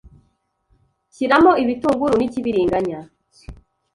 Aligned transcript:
shyiramo 1.13 1.51
ibitunguru 1.63 2.13
n’ikibiringanya, 2.17 2.99